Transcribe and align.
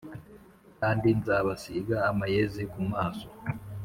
kandi 0.79 1.07
nzabasīga 1.19 1.95
amayezi 2.09 2.63
ku 2.71 2.81
maso 2.91 3.27